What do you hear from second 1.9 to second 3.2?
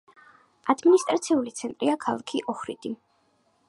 ქალაქი ოჰრიდი.